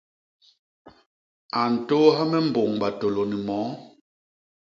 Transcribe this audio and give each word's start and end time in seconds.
A 1.59 1.61
ntôôha 1.73 2.23
me 2.31 2.39
mbôñ 2.47 2.71
batôlô 2.81 3.23
ni 3.29 3.37
moo. 3.47 3.69